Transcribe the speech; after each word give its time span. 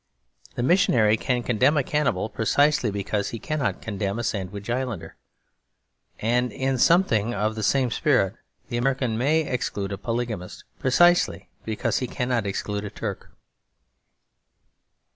The 0.55 0.63
missionary 0.63 1.15
can 1.15 1.43
condemn 1.43 1.77
a 1.77 1.83
cannibal, 1.83 2.27
precisely 2.27 2.89
because 2.89 3.29
he 3.29 3.37
cannot 3.37 3.83
condemn 3.83 4.17
a 4.17 4.23
Sandwich 4.23 4.67
Islander. 4.67 5.15
And 6.19 6.51
in 6.51 6.79
something 6.79 7.35
of 7.35 7.53
the 7.53 7.61
same 7.61 7.91
spirit 7.91 8.33
the 8.69 8.77
American 8.77 9.15
may 9.15 9.41
exclude 9.41 9.91
a 9.91 9.99
polygamist, 9.99 10.63
precisely 10.79 11.49
because 11.65 11.99
he 11.99 12.07
cannot 12.07 12.47
exclude 12.47 12.83
a 12.83 12.89
Turk. 12.89 13.29